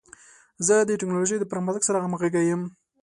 زه 0.67 0.75
د 0.83 0.91
ټکنالوژۍ 0.99 1.37
د 1.39 1.45
پرمختګ 1.51 1.81
سره 1.87 1.99
همغږی 2.05 2.43
یم. 2.49 2.61